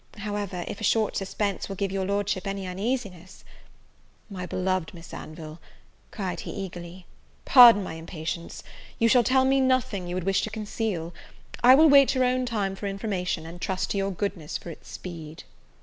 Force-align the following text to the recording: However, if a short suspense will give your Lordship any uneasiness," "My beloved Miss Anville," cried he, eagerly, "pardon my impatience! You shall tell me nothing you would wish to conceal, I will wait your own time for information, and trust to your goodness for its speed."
However, 0.17 0.65
if 0.67 0.81
a 0.81 0.83
short 0.83 1.15
suspense 1.15 1.69
will 1.69 1.75
give 1.75 1.91
your 1.91 2.05
Lordship 2.07 2.47
any 2.47 2.65
uneasiness," 2.65 3.43
"My 4.31 4.47
beloved 4.47 4.95
Miss 4.95 5.13
Anville," 5.13 5.59
cried 6.09 6.39
he, 6.39 6.49
eagerly, 6.49 7.05
"pardon 7.45 7.83
my 7.83 7.93
impatience! 7.93 8.63
You 8.97 9.07
shall 9.07 9.23
tell 9.23 9.45
me 9.45 9.61
nothing 9.61 10.07
you 10.07 10.15
would 10.15 10.23
wish 10.23 10.41
to 10.41 10.49
conceal, 10.49 11.13
I 11.63 11.75
will 11.75 11.87
wait 11.87 12.15
your 12.15 12.23
own 12.23 12.47
time 12.47 12.75
for 12.75 12.87
information, 12.87 13.45
and 13.45 13.61
trust 13.61 13.91
to 13.91 13.97
your 13.99 14.09
goodness 14.09 14.57
for 14.57 14.71
its 14.71 14.89
speed." 14.89 15.43